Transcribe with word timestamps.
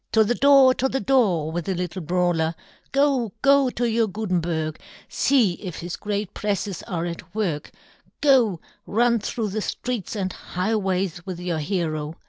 To 0.13 0.23
the 0.23 0.33
door," 0.33 0.73
to 0.81 0.89
the 0.89 0.99
door, 0.99 1.51
with 1.51 1.65
the 1.65 1.75
little 1.75 2.01
brawler!" 2.01 2.55
Go, 2.91 3.33
go, 3.43 3.69
to 3.69 3.87
your 3.87 4.07
Gutenberg, 4.07 4.79
fee 5.07 5.59
if" 5.61 5.75
his 5.85 5.95
great 5.95 6.33
prefles 6.33 6.81
are 6.87 7.05
at 7.05 7.35
work; 7.35 7.69
go," 8.19 8.59
run 8.97 9.19
through 9.19 9.49
the 9.49 9.59
ftreets 9.59 10.15
and 10.15 10.33
high" 10.33 10.75
ways 10.75 11.23
with 11.27 11.39
your 11.39 11.59
hero. 11.59 12.15